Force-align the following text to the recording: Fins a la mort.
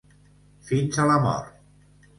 Fins 0.71 0.99
a 1.05 1.07
la 1.13 1.21
mort. 1.27 2.05